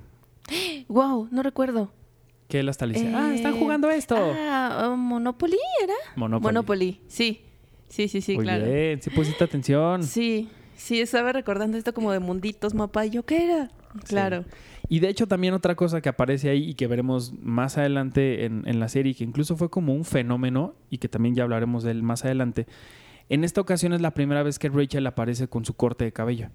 [0.89, 1.93] Wow, no recuerdo.
[2.49, 4.17] Que él hasta le dice, ah, están Eh, jugando esto.
[4.19, 5.93] Ah, Monopoly era.
[6.17, 6.43] Monopoly.
[6.55, 7.43] Monopoly, sí.
[7.89, 8.65] Sí, sí, sí, Muy claro.
[8.65, 10.03] bien, sí pusiste atención.
[10.03, 13.05] Sí, sí, estaba recordando esto como de munditos, mapa.
[13.05, 13.71] ¿Y yo qué era?
[14.07, 14.45] Claro.
[14.89, 18.63] Y de hecho también otra cosa que aparece ahí y que veremos más adelante en,
[18.67, 21.91] en la serie, que incluso fue como un fenómeno y que también ya hablaremos de
[21.91, 22.67] él más adelante,
[23.31, 26.49] En esta ocasión es la primera vez que Rachel aparece con su corte de cabello.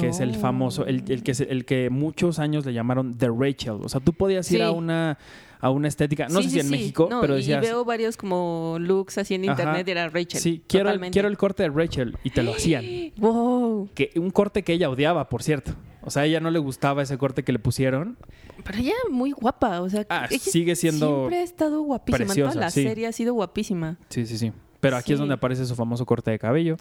[0.00, 0.34] Que es el Oh.
[0.40, 3.74] famoso, el, el que, el que muchos años le llamaron The Rachel.
[3.82, 4.62] O sea, tú podías ir Sí.
[4.62, 5.18] a una,
[5.60, 6.70] a una estética, no Sí, sé sí, si en.
[6.70, 9.52] México, No, pero y decías, veo varios como looks así en Ajá.
[9.52, 10.40] internet y era Rachel.
[10.40, 12.16] sí, quiero quiero el corte de Rachel.
[12.24, 12.84] Y te lo hacían.
[13.18, 13.90] Wow.
[13.94, 15.72] Que, un corte que ella odiaba, por cierto.
[16.06, 18.16] O sea, a ella no le gustaba ese corte que le pusieron.
[18.64, 22.22] Pero ella muy guapa, o sea, Ah, ella sigue siendo siempre ha estado guapísima.
[22.22, 22.82] en preciosa, toda la sí.
[22.82, 23.96] serie ha sido guapísima.
[24.10, 24.52] Sí, sí, sí.
[24.80, 26.76] Pero aquí es donde aparece su famoso corte de cabello.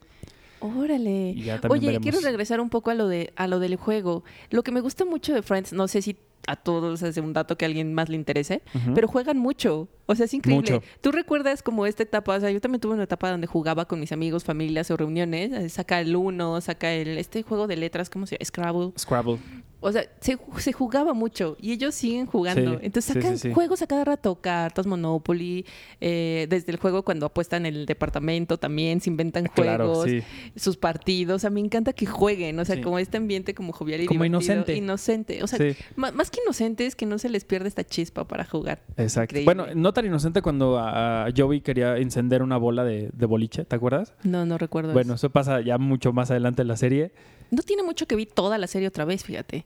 [0.59, 1.31] Órale.
[1.69, 2.01] Oye, veremos.
[2.01, 4.23] quiero regresar un poco a lo de a lo del juego.
[4.49, 7.57] Lo que me gusta mucho de Friends, no sé si a todos es un dato
[7.57, 8.61] que a alguien más le interese,
[8.93, 9.87] pero juegan mucho.
[10.05, 10.73] O sea, es increíble.
[10.73, 10.85] Mucho.
[11.01, 13.99] Tú recuerdas como esta etapa, o sea, yo también tuve una etapa donde jugaba con
[13.99, 18.09] mis amigos, familias o reuniones, eh, saca el uno, saca el este juego de letras,
[18.09, 18.45] ¿cómo se llama?
[18.45, 18.91] Scrabble.
[18.97, 19.39] Scrabble.
[19.83, 22.71] O sea, se, se jugaba mucho y ellos siguen jugando.
[22.73, 23.53] Sí, Entonces sacan sí, sí.
[23.53, 25.65] juegos a cada rato, cartas, Monopoly,
[26.01, 30.23] eh, desde el juego cuando apuestan el departamento también, se inventan Claro, juegos,
[30.55, 31.35] sus partidos.
[31.35, 34.23] O sea, me encanta que jueguen, o sea, como este ambiente como jovial y Como
[34.23, 34.75] divertido, inocente.
[34.75, 35.43] Inocente.
[35.43, 35.59] O sea,
[35.95, 38.81] más que inocente es que no se les pierde esta chispa para jugar.
[38.97, 39.35] Exacto.
[39.37, 39.45] Increíble.
[39.53, 43.65] Bueno, no tan inocente cuando a, a Joey quería encender una bola de, de boliche,
[43.65, 44.13] ¿te acuerdas?
[44.23, 45.27] No, no recuerdo Bueno, eso.
[45.27, 47.11] eso pasa ya mucho más adelante en la serie.
[47.53, 49.65] No tiene mucho que vi toda la serie otra vez, fíjate.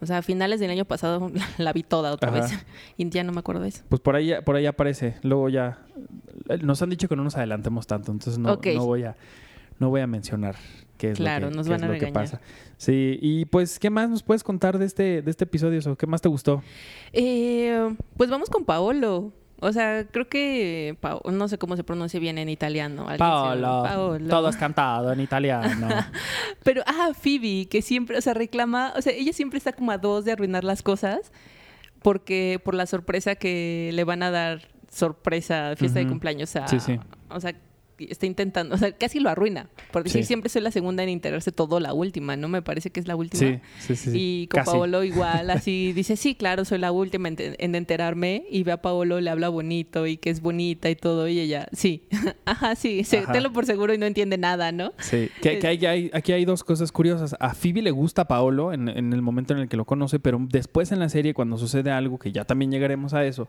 [0.00, 2.40] O sea, a finales del año pasado la vi toda otra Ajá.
[2.40, 2.52] vez.
[2.96, 3.82] Y ya no me acuerdo de eso.
[3.88, 5.16] Pues por ahí, por ahí aparece.
[5.22, 5.78] Luego ya.
[6.62, 9.16] Nos han dicho que no nos adelantemos tanto, entonces no, no voy a
[9.80, 10.54] no voy a mencionar
[10.98, 12.24] qué es Claro, lo que, nos qué van a lo que regañar.
[12.24, 12.40] pasa.
[12.76, 15.80] Sí, y pues, ¿qué más nos puedes contar de este, de este episodio?
[15.90, 16.62] ¿O qué más te gustó?
[17.12, 19.32] Eh, pues vamos con Paolo.
[19.64, 23.06] O sea, creo que Pa- no sé cómo se pronuncia bien en italiano.
[23.82, 24.28] Se- Paolo.
[24.28, 25.88] Todo es cantado en italiano.
[26.62, 29.98] Pero, ah, Phoebe, que siempre, o sea, reclama, o sea, ella siempre está como a
[29.98, 31.32] dos de arruinar las cosas
[32.02, 36.68] porque por la sorpresa que le van a dar sorpresa, fiesta de cumpleaños a...
[36.68, 37.00] Sí, sí.
[37.30, 37.54] O sea,
[37.98, 39.68] está intentando, o sea, casi lo arruina.
[39.92, 40.26] Por decir, Sí.
[40.28, 42.48] siempre soy la segunda en enterarse todo, la última, ¿no?
[42.48, 43.38] Me parece que es la última.
[43.40, 44.10] sí, sí, sí.
[44.10, 44.18] sí.
[44.18, 44.70] Y con Casi.
[44.72, 48.44] Paolo igual, así dice, sí, claro, soy la última en, en enterarme.
[48.50, 51.28] Y ve a Paolo, le habla bonito y que es bonita y todo.
[51.28, 52.02] Y ella, sí,
[52.44, 53.32] ajá, sí, se, Ajá.
[53.32, 54.92] tenlo por seguro y no entiende nada, ¿no?
[54.98, 57.36] Sí, que, que hay, hay- aquí hay dos cosas curiosas.
[57.40, 60.18] A Phoebe le gusta a Paolo en, en el momento en el que lo conoce,
[60.20, 63.48] pero después en la serie, cuando sucede algo, que ya también llegaremos a eso,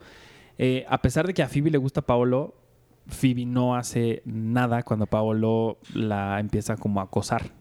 [0.57, 2.55] eh, a pesar de que a Phoebe le gusta a Paolo,
[3.07, 7.51] Phoebe no hace nada cuando Paolo la empieza como a acosar.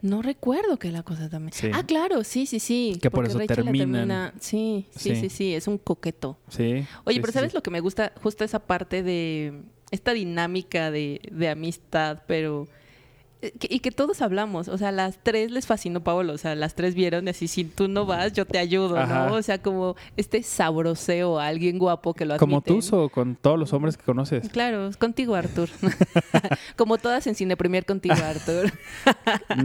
[0.00, 1.52] No recuerdo que la cosa también.
[1.52, 1.70] Sí.
[1.72, 2.98] Ah, claro, sí, sí, sí.
[3.02, 5.16] Que por porque eso termina- Sí, sí, Sí.
[5.22, 6.38] sí, sí, es un coqueto.
[6.48, 6.84] Sí.
[7.04, 8.12] Oye, pero ¿sabes lo que me gusta?
[8.22, 12.68] Justo esa parte de esta dinámica de, de amistad, pero...
[13.40, 16.54] eh, que- y que todos hablamos, o sea, las tres les fascinó Paolo, o sea,
[16.54, 19.26] las tres vieron y así, si tú no vas, yo te ayudo, Ajá.
[19.28, 19.34] ¿no?
[19.34, 22.40] O sea, como este sabroseo a alguien guapo que lo admite.
[22.40, 24.48] Como tú o con todos los hombres que conoces.
[24.48, 25.68] Claro, contigo, Artur.
[26.76, 28.72] como todas en Cine Premier contigo, Artur.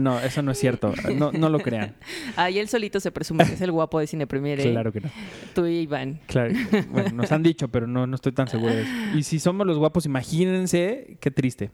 [0.00, 0.92] No, eso no es cierto.
[1.16, 1.94] No, no lo crean.
[2.36, 4.70] Ahí él solito se presume que es el guapo de Cine Premier, ¿eh?
[4.70, 5.10] Claro que no.
[5.54, 6.20] Tú y Iván.
[6.26, 6.54] Claro.
[6.90, 8.90] Bueno, nos han dicho, pero no, no estoy tan seguro de eso.
[9.14, 11.70] Y si somos los guapos, imagínense qué triste.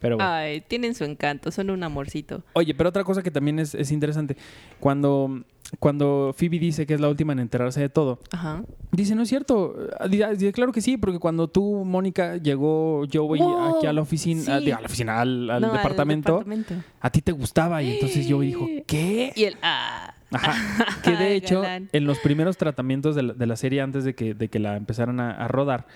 [0.00, 0.30] Pero bueno.
[0.32, 2.42] Ay, tienen su encanto, son un amorcito.
[2.54, 4.36] Oye, pero otra cosa que también es, es interesante.
[4.80, 5.42] Cuando,
[5.78, 8.62] cuando Phoebe dice que es la última en enterarse de todo, Ajá.
[8.92, 9.76] dice, no es cierto.
[9.98, 13.92] Ah, dice, dice, claro que sí, porque cuando tú, Mónica, llegó Joey Wow, aquí a
[13.92, 14.50] la oficina, sí.
[14.50, 16.74] ah, digo, a la oficina, al, al No, departamento, departamento.
[17.00, 17.82] a ti te gustaba.
[17.82, 19.32] Y entonces Joey dijo, ¿qué?
[19.36, 20.14] Y él, ah.
[20.32, 20.54] Ajá.
[21.04, 24.32] Que de hecho, en los primeros tratamientos de la, de la serie, antes de que,
[24.32, 25.86] de que la empezaran a, a rodar,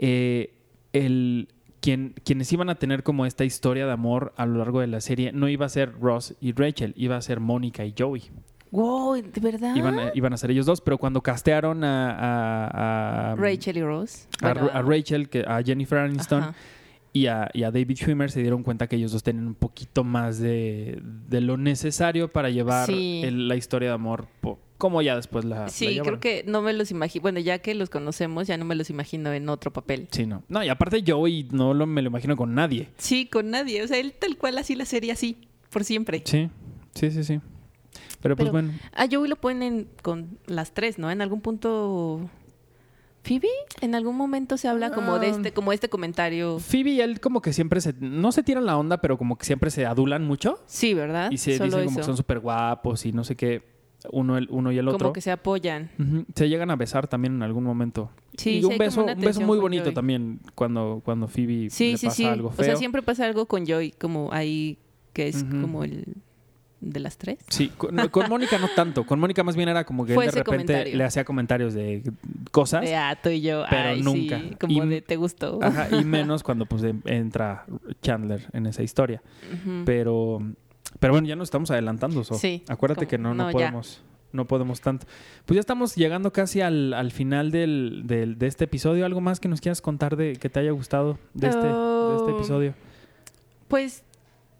[0.00, 0.54] eh,
[0.92, 1.48] el,
[1.84, 5.02] quien, quienes iban a tener como esta historia de amor a lo largo de la
[5.02, 8.22] serie no iba a ser Ross y Rachel, iba a ser Mónica y Joey.
[8.70, 9.76] Wow, ¿de verdad?
[9.76, 13.82] Iban, a, iban a ser ellos dos, pero cuando castearon a, a- a- Rachel y
[13.82, 14.26] Rose.
[14.40, 16.54] a, Bueno, a Rachel, que, a Jennifer Aniston Ajá.
[17.12, 20.04] y a, y a David Schwimmer se dieron cuenta que ellos dos tenían un poquito
[20.04, 23.20] más de, de lo necesario para llevar Sí.
[23.24, 26.74] el- la historia de amor po- como ya después la Sí, creo que no me
[26.74, 27.22] los imagino.
[27.22, 30.08] Bueno, ya que los conocemos, ya no me los imagino en otro papel.
[30.10, 30.42] Sí, no.
[30.50, 32.90] No, y aparte Joey no lo, me lo imagino con nadie.
[32.98, 33.82] Sí, con nadie.
[33.82, 35.38] O sea, él tal cual así la serie así,
[35.70, 36.20] por siempre.
[36.26, 36.50] Sí,
[36.94, 37.40] sí, sí, sí.
[38.20, 38.72] Pero pues bueno.
[38.92, 41.10] A Joey lo ponen con las tres, ¿no?
[41.10, 42.28] En algún punto.
[43.22, 43.48] ¿Phoebe?
[43.80, 45.30] En algún momento se habla como de Ah.
[45.30, 46.58] este, como este comentario.
[46.58, 47.94] Phoebe y él como que siempre se...
[47.98, 50.62] No se tiran la onda, pero como que siempre se adulan mucho.
[50.66, 51.30] Sí, ¿verdad?
[51.30, 53.73] Y se Solo dicen como que son súper guapos y no sé qué.
[54.10, 54.98] Uno, el, uno y el otro.
[54.98, 55.90] Como que se apoyan.
[56.34, 58.10] Se llegan a besar también en algún momento.
[58.36, 61.92] Sí, y sí un como beso, un beso muy bonito también cuando, cuando Phoebe Sí,
[61.92, 62.24] le sí, pasa sí.
[62.26, 64.78] algo O sea, siempre pasa algo con Joy, como ahí,
[65.12, 66.04] que es como el
[66.80, 67.38] de las tres.
[67.48, 69.04] Sí, con, Mónica no tanto.
[69.06, 70.96] Con Mónica más bien era como que Fue él de repente comentario.
[70.96, 72.02] le hacía comentarios de
[72.50, 72.82] cosas.
[72.82, 73.64] De ah, tú y yo.
[73.70, 74.38] pero ay, nunca.
[74.38, 75.58] sí, como Y- de te gustó.
[75.62, 77.64] Ajá, y menos cuando pues entra
[78.02, 79.22] Chandler en esa historia.
[79.86, 80.40] Pero,
[81.00, 82.24] pero bueno, ya nos estamos adelantando.
[82.24, 82.34] So.
[82.34, 83.52] Sí, Acuérdate que no, no, no, ya.
[83.52, 84.02] podemos.
[84.32, 85.06] No podemos tanto.
[85.46, 89.06] Pues ya estamos llegando casi al, al final del, del- de este episodio.
[89.06, 92.32] ¿Algo más que nos quieras contar de que te haya gustado de este, de este
[92.32, 92.36] Oh.
[92.36, 92.74] episodio?
[93.68, 94.02] Pues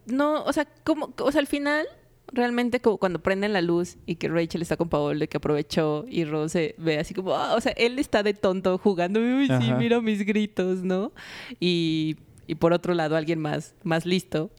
[0.06, 1.86] no, o sea, como, o sea, al final
[2.32, 6.04] realmente como cuando prenden la luz y que Rachel está con Paolo y que aprovechó
[6.08, 9.46] y Rose se ve así como, ah, o sea, él está de tonto jugando, uy,
[9.60, 11.12] sí, mira mis gritos, ¿no?
[11.60, 12.16] Y,
[12.46, 14.50] y por otro lado alguien más, más listo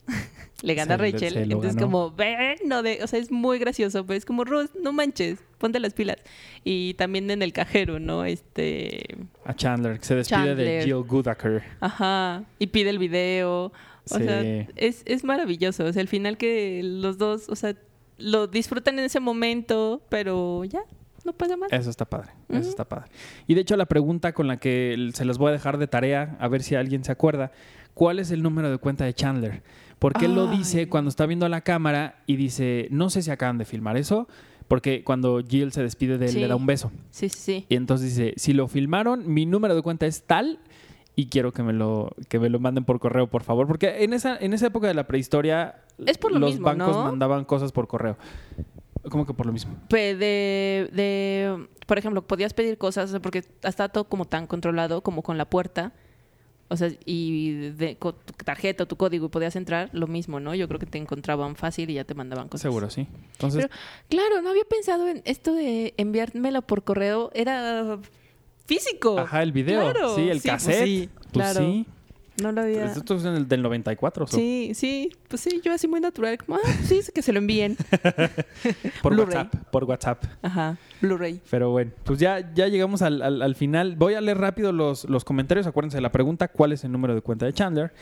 [0.65, 1.87] le gana Se Rachel, se entonces ganó.
[1.87, 5.39] como, ven, no de, o sea, es muy gracioso, pero es como, Rose, no manches,
[5.57, 6.17] ponte las pilas.
[6.63, 8.25] Y también en el cajero, ¿no?
[8.25, 9.05] Este,
[9.45, 10.83] A Chandler, que se despide de Chandler.
[10.83, 11.63] Jill Goodaker.
[11.79, 13.71] Ajá, y pide el video.
[14.09, 14.23] O Sí.
[14.23, 14.41] sea,
[14.75, 15.85] es, es maravilloso.
[15.85, 17.75] O sea, al final que los dos, o sea,
[18.17, 20.81] lo disfrutan en ese momento, pero ya,
[21.25, 21.71] no pasa más.
[21.73, 22.69] Eso está padre, eso Ujú.
[22.69, 23.11] está padre.
[23.47, 26.37] Y de hecho la pregunta con la que se las voy a dejar de tarea,
[26.39, 27.51] a ver si alguien se acuerda,
[27.95, 29.63] ¿cuál es el número de cuenta de Chandler?
[29.99, 33.57] Porque él lo dice cuando está viendo la cámara y dice, no sé si acaban
[33.57, 34.27] de filmar eso,
[34.67, 36.39] porque cuando Jill se despide de él Sí.
[36.39, 36.91] le da un beso.
[37.11, 37.65] Sí, sí, sí.
[37.69, 40.59] Y entonces dice, si lo filmaron, mi número de cuenta es tal
[41.15, 43.67] y quiero que me lo, que me lo manden por correo, por favor.
[43.67, 46.95] Porque en esa, en esa época de la prehistoria, Es por lo los mismo, bancos
[46.95, 47.03] ¿no?
[47.05, 48.17] mandaban cosas por correo.
[49.09, 49.75] ¿Cómo que por lo mismo?
[49.89, 50.15] De,
[50.91, 55.45] de, por ejemplo, podías pedir cosas, porque está todo como tan controlado como con la
[55.49, 55.93] puerta.
[56.67, 60.39] O sea, y de, con tu tarjeta o tu código y podías entrar, lo mismo,
[60.39, 60.55] ¿no?
[60.55, 62.63] Yo creo que te encontraban fácil y ya te mandaban cosas.
[62.63, 63.07] Seguro, sí.
[63.33, 63.73] Entonces, Pero,
[64.09, 67.29] claro, no había pensado en esto de enviármelo por correo.
[67.35, 67.99] Era
[68.65, 69.19] físico.
[69.19, 69.81] ajá, el video.
[69.81, 70.15] Claro.
[70.15, 70.85] Sí, el Sí, pues cassette.
[70.85, 71.59] sí, Pues claro.
[71.59, 71.85] sí.
[72.41, 72.85] No lo había.
[72.85, 74.35] Esto es en el del 94, so.
[74.35, 77.77] Sí, sí, pues sí, yo así muy natural, como, ah, sí, que se lo envíen.
[79.01, 79.13] por.
[79.17, 80.23] WhatsApp, por WhatsApp.
[80.41, 81.41] Ajá, Blu-ray.
[81.49, 83.95] Pero bueno, pues ya, ya llegamos al, al- al final.
[83.95, 85.65] Voy a leer rápido los, los comentarios.
[85.67, 87.93] Acuérdense de la pregunta, ¿cuál es el número de cuenta de Chandler?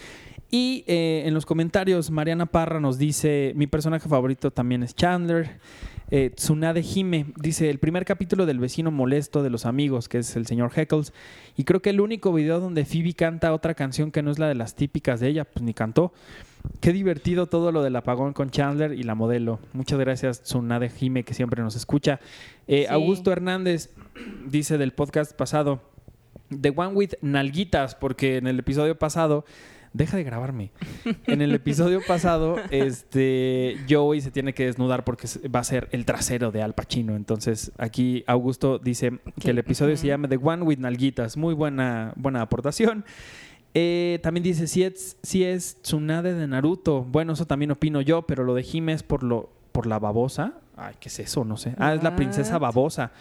[0.50, 5.60] Y eh, en los comentarios, Mariana Parra nos dice, mi personaje favorito también es Chandler.
[6.16, 10.36] Eh, Tsunade Hime dice, el primer capítulo del vecino molesto de los amigos, que es
[10.36, 11.12] el señor Heckles.
[11.58, 14.48] Y creo que el único video donde Phoebe canta otra canción que no es la
[14.48, 16.14] de las típicas de ella, pues ni cantó.
[16.82, 19.58] Qué divertido todo lo del apagón con Chandler y la modelo.
[19.74, 22.20] Muchas gracias, Tsunade Jime, que siempre nos escucha.
[22.68, 22.94] Eh, Sí.
[22.94, 23.90] Augusto Hernández
[24.46, 25.82] dice del podcast pasado,
[26.62, 29.46] The One with Nalguitas, porque en el episodio pasado,
[29.94, 30.72] deja de grabarme.
[31.26, 36.06] En el episodio pasado, este, Joey se tiene que desnudar porque va a ser el
[36.06, 37.16] trasero de Al Pacino.
[37.16, 41.38] Entonces, aquí Augusto dice que el episodio se llama The One with Nalguitas.
[41.38, 43.06] Muy buena, buena aportación.
[43.76, 47.04] Eh, también dice, si es, si es Tsunade de Naruto.
[47.04, 50.54] Bueno, eso también opino yo, pero lo de Hime es por, lo, por la babosa.
[50.76, 51.46] Ay, ¿qué es eso?
[51.46, 51.76] No sé.
[51.78, 53.12] Ah, es la princesa babosa.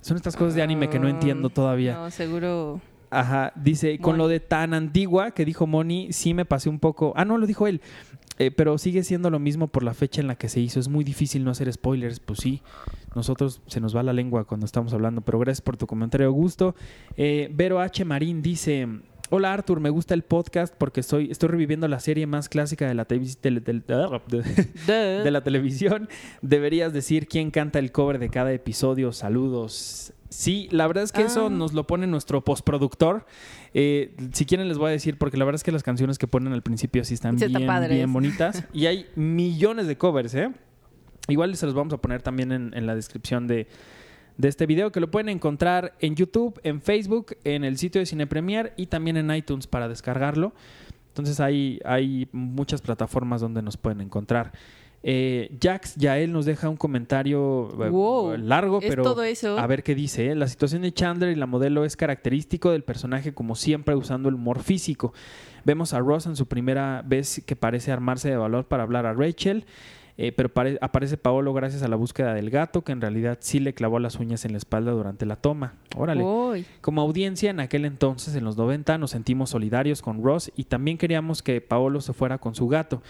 [0.00, 1.94] Son estas cosas de anime que no entiendo todavía.
[1.94, 2.80] No, seguro.
[3.10, 7.12] Ajá, dice, con lo de tan antigua que dijo Moni, sí me pasé un poco.
[7.16, 7.80] Ah, no, lo dijo él.
[8.38, 10.78] Eh, pero sigue siendo lo mismo por la fecha en la que se hizo.
[10.78, 12.20] Es muy difícil no hacer spoilers.
[12.20, 12.62] Pues sí,
[13.14, 15.22] nosotros se nos va la lengua cuando estamos hablando.
[15.22, 16.74] Pero gracias por tu comentario, Augusto.
[17.16, 18.04] Eh, Vero H.
[18.04, 18.86] Marín dice:
[19.28, 22.94] Hola Arthur, me gusta el podcast porque estoy, estoy reviviendo la serie más clásica de
[22.94, 23.26] la, tele-
[23.86, 24.42] Duh.
[24.86, 26.08] de la televisión.
[26.42, 29.12] Deberías decir quién canta el cover de cada episodio.
[29.12, 30.12] Saludos.
[30.28, 31.50] Sí, la verdad es que eso Ah.
[31.50, 33.26] nos lo pone nuestro postproductor.
[33.74, 36.28] Eh, si quieren les voy a decir, porque la verdad es que las canciones que
[36.28, 38.64] ponen al principio sí están Sí, bien, bien bonitas.
[38.72, 40.52] Y hay millones de covers, ¿eh?
[41.28, 43.66] Igual se los vamos a poner también en, en la descripción de,
[44.38, 48.06] de este video, que lo pueden encontrar en YouTube, en Facebook, en el sitio de
[48.06, 50.52] Cine Premier y también en iTunes para descargarlo.
[51.08, 54.52] Entonces hay, hay muchas plataformas donde nos pueden encontrar.
[55.08, 58.36] Eh, Jax Yael nos deja un comentario eh, Wow.
[58.38, 59.56] largo, pero todo eso.
[59.58, 60.30] a ver qué dice.
[60.30, 60.34] ¿eh?
[60.34, 64.34] La situación de Chandler y la modelo es característico del personaje, como siempre, usando el
[64.34, 65.12] humor físico.
[65.64, 69.12] Vemos a Ross en su primera vez que parece armarse de valor para hablar a
[69.14, 69.64] Rachel.
[70.18, 73.58] Eh, pero pare- aparece Paolo gracias a la búsqueda del gato, que en realidad sí
[73.60, 75.74] le clavó las uñas en la espalda durante la toma.
[75.96, 76.22] Órale.
[76.24, 76.64] Uy.
[76.80, 80.98] Como audiencia, en aquel entonces, en los 90, nos sentimos solidarios con Ross y también
[80.98, 83.02] queríamos que Paolo se fuera con su gato.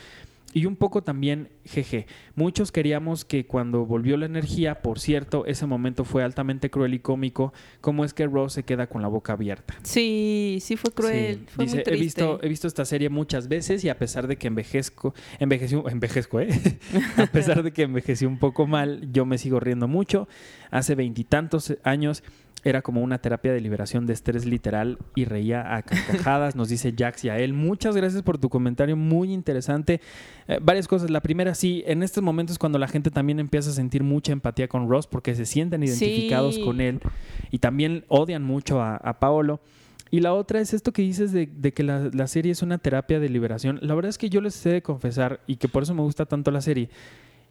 [0.56, 5.66] Y un poco también, jeje, muchos queríamos que cuando volvió la energía, por cierto, ese
[5.66, 9.34] momento fue altamente cruel y cómico, como es que Ross se queda con la boca
[9.34, 9.74] abierta.
[9.82, 11.40] Sí, sí fue cruel.
[11.40, 11.44] Sí.
[11.48, 14.36] Fue Dice, muy he visto, he visto esta serie muchas veces y a pesar de
[14.36, 16.48] que envejezco, envejeció, envejezco, ¿eh?
[17.18, 20.26] a pesar de que envejeció un poco mal, yo me sigo riendo mucho.
[20.70, 22.22] Hace veintitantos años
[22.68, 26.92] era como una terapia de liberación de estrés literal y reía a carcajadas, nos dice
[26.98, 27.52] Jax y a él.
[27.52, 30.00] Muchas gracias por tu comentario, muy interesante.
[30.48, 31.08] Eh, varias cosas.
[31.10, 34.66] La primera, sí, en estos momentos cuando la gente también empieza a sentir mucha empatía
[34.66, 36.64] con Ross porque se sienten identificados Sí.
[36.64, 37.00] con él
[37.52, 39.60] y también odian mucho a, a Paolo.
[40.10, 42.78] Y la otra es esto que dices de, de que la, la serie es una
[42.78, 43.78] terapia de liberación.
[43.82, 46.26] La verdad es que yo les he de confesar y que por eso me gusta
[46.26, 46.90] tanto la serie.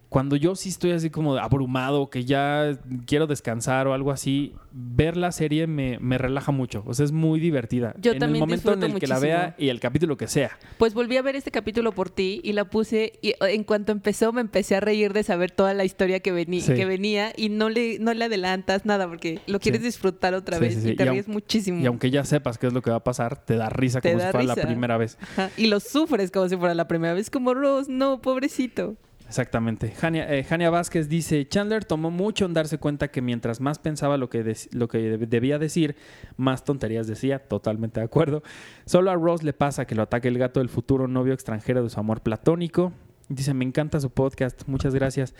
[0.10, 5.18] Cuando yo sí estoy así como abrumado, que ya quiero descansar o algo así, ver
[5.18, 6.84] la serie me, me relaja mucho.
[6.86, 7.94] O sea, es muy divertida.
[8.00, 9.38] Yo en el también momento en el disfruto que la muchísimo.
[9.39, 10.52] vea y el capítulo que sea.
[10.78, 14.32] Pues volví a ver este capítulo por ti y la puse y en cuanto empezó
[14.32, 16.74] me empecé a reír de saber toda la historia que, Sí.
[16.74, 19.88] que venía y no le, no le adelantas nada porque lo quieres Sí.
[19.88, 20.89] disfrutar otra Sí, vez sí, sí.
[20.91, 21.82] y te Y ríes muchísimo.
[21.82, 24.12] Y aunque ya sepas qué es lo que va a pasar, te da risa Te
[24.12, 24.68] como da si fuera la risa.
[24.68, 25.18] primera vez.
[25.22, 28.96] Ajá, Y lo sufres como si fuera la primera vez, como Rose, no, pobrecito.
[29.28, 29.92] Exactamente.
[29.92, 34.30] Jania, eh, Vázquez dice, Chandler tomó mucho en darse cuenta que mientras más pensaba lo
[34.30, 35.96] que, lo que deb- debía decir,
[36.38, 37.40] más tonterías decía.
[37.40, 38.44] Totalmente de acuerdo.
[38.86, 41.90] Solo a Ross le pasa que lo ataque el gato del futuro novio extranjero de
[41.90, 42.94] su amor platónico.
[43.28, 44.62] Dice, me encanta su podcast.
[44.68, 45.34] Muchas gracias.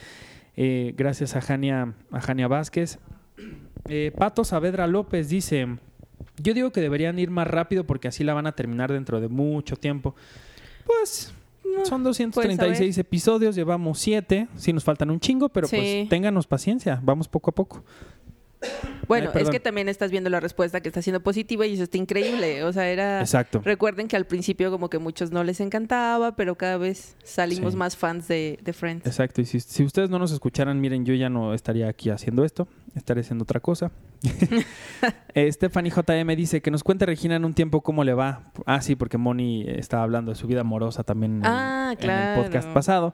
[0.58, 2.98] Eh, gracias a Jania, a Vázquez.
[3.88, 5.68] Eh, Pato Saavedra López dice,
[6.38, 9.28] yo digo que deberían ir más rápido porque así la van a terminar dentro de
[9.28, 10.16] mucho tiempo.
[10.88, 11.34] Pues
[11.84, 14.48] son 236 episodios, llevamos 7.
[14.56, 15.76] Sí nos faltan un chingo, pero Sí.
[15.76, 17.84] pues ténganos paciencia, vamos poco a poco.
[19.08, 19.50] Bueno, Ay, perdón.
[19.50, 22.64] es que también estás viendo la respuesta que está siendo positiva y eso está increíble.
[22.64, 23.20] O sea, era...
[23.20, 23.62] Exacto.
[23.64, 27.78] Recuerden que al principio como que muchos no les encantaba, pero cada vez salimos Sí.
[27.78, 29.06] más fans de, de Friends.
[29.06, 32.44] Exacto, y si, si ustedes no nos escucharan, miren, yo ya no estaría aquí haciendo
[32.44, 33.92] esto, estaré haciendo otra cosa.
[35.34, 38.52] Eh, Stephanie JM dice que nos cuente Regina en un tiempo cómo le va.
[38.66, 41.98] Ah, sí, porque Moni estaba hablando de su vida amorosa también en, el- Ah, en
[41.98, 42.40] claro.
[42.42, 43.14] el podcast pasado.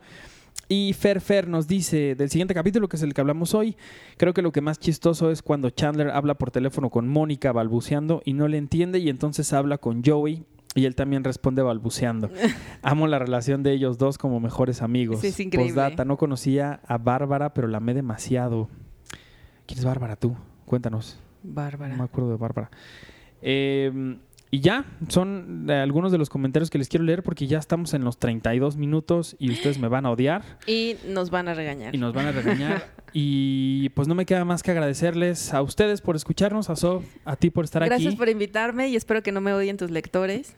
[0.70, 3.76] Y Fer Fer nos dice del siguiente capítulo, que es el que hablamos hoy,
[4.18, 8.22] creo que lo que más chistoso es cuando Chandler habla por teléfono con Mónica balbuceando
[8.24, 12.30] y no le entiende y entonces habla con Joey y él también responde balbuceando.
[12.84, 15.22] Amo la relación de ellos dos como mejores amigos.
[15.22, 15.74] Sí, es increíble.
[15.74, 18.70] Postdata, no conocía a Bárbara, pero la amé demasiado.
[19.72, 20.36] ¿Quién es Bárbara tú?
[20.66, 21.18] Cuéntanos.
[21.44, 21.94] Bárbara.
[21.94, 22.70] No me acuerdo de Bárbara.
[23.42, 24.18] Eh,
[24.54, 27.94] y ya, son eh, algunos de los comentarios que les quiero leer porque ya estamos
[27.94, 31.96] en los 32 minutos y ustedes me van a odiar Y nos van a regañar.
[31.96, 32.84] y nos van a regañar.
[33.14, 37.38] y pues no me queda más que agradecerles a ustedes por escucharnos, a Sof, a
[37.38, 38.18] ti por estar Gracias aquí.
[38.18, 40.54] por invitarme y espero que no me odien tus lectores.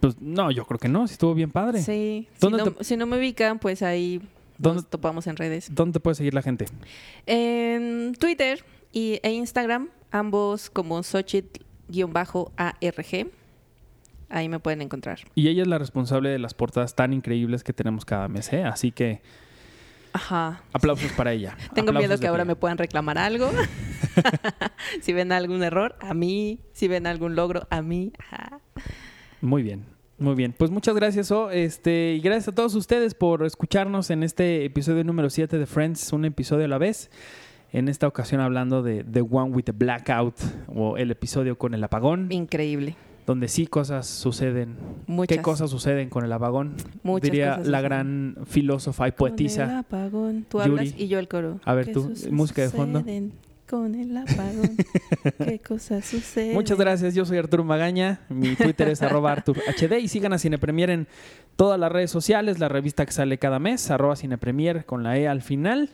[0.00, 1.78] Pues no, yo creo que no, si estuvo bien padre.
[1.82, 2.28] Sí.
[2.34, 4.20] Si ¿Dónde no, te- si no me ubican, pues ahí
[4.62, 5.68] ¿Dónde- nos topamos en redes.
[5.74, 6.66] ¿Dónde te puede seguir la gente?
[7.26, 13.30] En Twitter y, e Instagram, ambos como Xochitl-ARG.
[14.28, 15.18] Ahí me pueden encontrar.
[15.34, 18.62] Y ella es la responsable de las portadas tan increíbles que tenemos cada mes, ¿eh?
[18.62, 19.22] Así que
[20.12, 20.62] Ajá.
[20.72, 21.56] aplausos para ella.
[21.74, 22.48] Tengo miedo Aplausos que de ahora pie.
[22.50, 23.50] me puedan reclamar algo.
[25.02, 26.60] si ven algún error, a mí.
[26.72, 28.12] Si ven algún logro, a mí.
[28.18, 28.60] Ajá.
[29.40, 29.84] Muy bien,
[30.20, 30.54] muy bien.
[30.56, 31.50] Pues muchas gracias, O.
[31.50, 36.12] Este, y gracias a todos ustedes por escucharnos en este episodio número 7 de Friends,
[36.12, 37.10] un episodio a la vez.
[37.72, 40.34] En esta ocasión hablando de The One with the Blackout,
[40.74, 42.96] o el episodio con el apagón, Increíble.
[43.26, 44.76] donde sí cosas suceden.
[45.06, 45.38] Muchas.
[45.38, 46.74] ¿Qué cosas suceden con el apagón?
[47.04, 48.34] Muchas Diría cosas la suceden.
[48.34, 49.78] gran filósofa y Con el poetisa.
[49.78, 50.46] apagón.
[50.48, 50.68] Tú Yuri.
[50.70, 51.60] hablas y yo el coro.
[51.64, 53.04] A ver, ¿Qué tú, música de fondo.
[53.70, 54.76] Con el apagón.
[55.44, 56.54] ¿Qué cosas suceden?
[56.54, 60.90] Muchas gracias, yo soy Arturo Magaña, mi Twitter es arroba ArturHD y sigan a Cinepremier
[60.90, 61.06] en
[61.54, 65.28] todas las redes sociales, la revista que sale cada mes, arroba Cinepremier con la E
[65.28, 65.88] al final.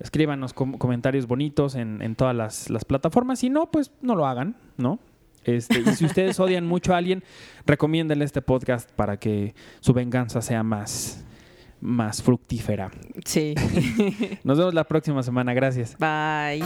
[0.00, 4.26] Escríbanos com- comentarios bonitos en, en todas las, las plataformas, si no, pues no lo
[4.26, 4.98] hagan, ¿no?
[5.44, 7.22] Este, y si ustedes odian mucho a alguien,
[7.64, 11.24] recomiéndenle este podcast para que su venganza sea más,
[11.84, 12.90] más fructífera.
[13.24, 13.54] Sí.
[14.44, 15.96] Nos vemos la próxima semana, gracias.
[15.98, 16.64] Bye.